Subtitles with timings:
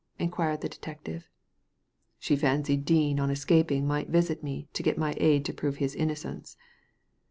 [0.25, 1.21] "inquired the detective.
[1.21, 1.25] '^
[2.17, 5.93] She fancied Dean on escaping might visit me to get my aid to prove his
[5.93, 6.57] innocence."